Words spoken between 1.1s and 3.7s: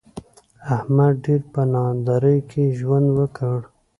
ډېر په نادارۍ کې ژوند وکړ.